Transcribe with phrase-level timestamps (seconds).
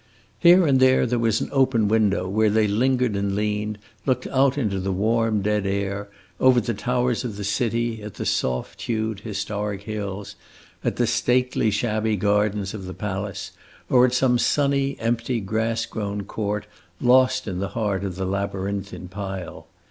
[0.39, 3.77] Here and there was an open window, where they lingered and leaned,
[4.07, 8.25] looking out into the warm, dead air, over the towers of the city, at the
[8.25, 10.35] soft hued, historic hills,
[10.83, 13.51] at the stately shabby gardens of the palace,
[13.91, 16.65] or at some sunny, empty, grass grown court,
[16.99, 19.67] lost in the heart of the labyrinthine pile.